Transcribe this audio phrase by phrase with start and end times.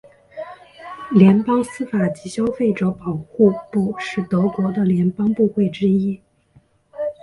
[1.11, 6.19] 联邦司法及消费者保护部是德国的联邦部会之一。